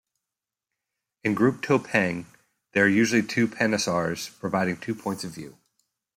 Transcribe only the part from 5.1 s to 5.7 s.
of view.